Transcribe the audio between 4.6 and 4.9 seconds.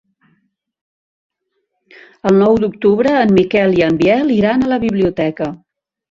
a la